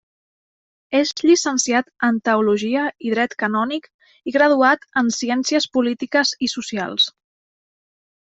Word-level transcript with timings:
És 0.99 1.09
Llicenciat 1.31 1.89
en 2.07 2.15
teologia 2.29 2.85
i 3.09 3.11
Dret 3.15 3.35
canònic 3.43 3.85
i 4.31 4.35
graduat 4.39 4.89
en 5.03 5.13
ciències 5.19 5.67
polítiques 5.77 6.33
i 6.47 6.49
socials. 6.57 7.07